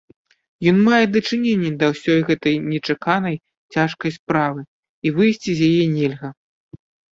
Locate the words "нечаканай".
2.71-3.35